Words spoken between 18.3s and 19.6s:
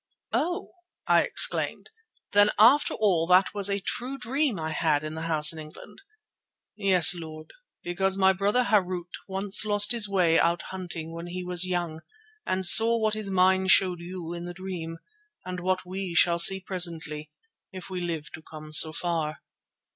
to come so far."